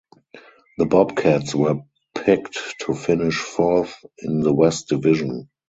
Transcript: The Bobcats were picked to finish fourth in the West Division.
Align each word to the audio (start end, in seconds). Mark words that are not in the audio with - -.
The 0.79 0.87
Bobcats 0.87 1.53
were 1.53 1.83
picked 2.15 2.57
to 2.87 2.95
finish 2.95 3.37
fourth 3.37 4.03
in 4.17 4.39
the 4.39 4.51
West 4.51 4.87
Division. 4.87 5.47